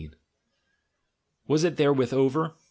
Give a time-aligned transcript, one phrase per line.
[1.47, 2.55] Was it therewith over?